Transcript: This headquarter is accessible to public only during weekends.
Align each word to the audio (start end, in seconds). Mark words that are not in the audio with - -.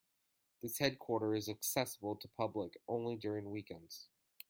This 0.63 0.79
headquarter 0.79 1.35
is 1.35 1.47
accessible 1.47 2.15
to 2.15 2.27
public 2.27 2.75
only 2.87 3.15
during 3.15 3.51
weekends. 3.51 4.07